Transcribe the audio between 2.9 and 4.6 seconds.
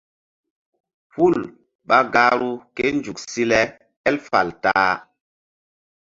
nzuk si le él fal